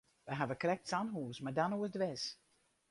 Wy 0.27 0.37
hawwe 0.39 0.55
krekt 0.61 0.87
sa'n 0.91 1.11
hús, 1.17 1.37
mar 1.43 1.55
dan 1.59 1.75
oerdwers. 1.77 2.25